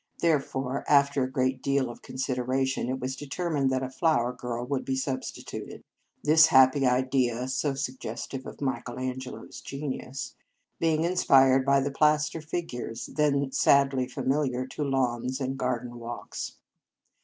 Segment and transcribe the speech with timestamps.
[0.17, 4.67] Therefore, after a great deal of con sideration, it was determined that a flower girl
[4.67, 5.83] should be substituted;
[6.23, 10.33] this happy idea (so suggestive of Michael Angelo s genius)
[10.79, 16.55] being inspired by the plaster figures then sadly familiar to lawns and garden walks.